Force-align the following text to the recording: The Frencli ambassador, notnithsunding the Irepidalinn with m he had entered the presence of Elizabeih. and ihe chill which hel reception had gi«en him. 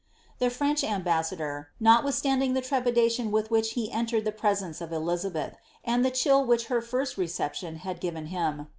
The 0.39 0.47
Frencli 0.49 0.89
ambassador, 0.89 1.69
notnithsunding 1.79 2.55
the 2.55 2.63
Irepidalinn 2.63 3.29
with 3.29 3.51
m 3.53 3.61
he 3.61 3.89
had 3.89 3.99
entered 3.99 4.25
the 4.25 4.31
presence 4.31 4.81
of 4.81 4.89
Elizabeih. 4.89 5.53
and 5.85 6.03
ihe 6.03 6.11
chill 6.11 6.43
which 6.43 6.65
hel 6.69 6.81
reception 7.17 7.75
had 7.75 8.01
gi«en 8.01 8.25
him. 8.25 8.67